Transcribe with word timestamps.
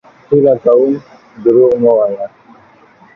هيله 0.29 0.53
کوم 0.63 0.91
دروغ 1.43 1.73
مه 1.81 1.91
وايه! 1.97 2.27